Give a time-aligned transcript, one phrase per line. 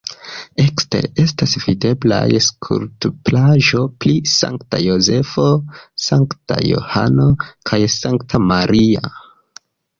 [0.61, 5.47] Ekstere estas videblaj skulptaĵoj pri Sankta Jozefo,
[6.09, 7.31] Sankta Johano
[7.73, 9.17] kaj Sankta Maria.